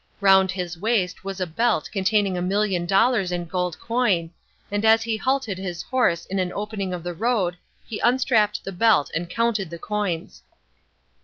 Round 0.19 0.49
his 0.49 0.79
waist 0.79 1.23
was 1.23 1.39
a 1.39 1.45
belt 1.45 1.87
containing 1.93 2.35
a 2.35 2.41
million 2.41 2.87
dollars 2.87 3.31
in 3.31 3.45
gold 3.45 3.77
coin, 3.79 4.31
and 4.71 4.83
as 4.83 5.03
he 5.03 5.15
halted 5.15 5.59
his 5.59 5.83
horse 5.83 6.25
in 6.25 6.39
an 6.39 6.51
opening 6.53 6.91
of 6.91 7.03
the 7.03 7.13
road 7.13 7.55
he 7.85 7.99
unstrapped 7.99 8.63
the 8.63 8.71
belt 8.71 9.11
and 9.13 9.29
counted 9.29 9.69
the 9.69 9.77
coins. 9.77 10.41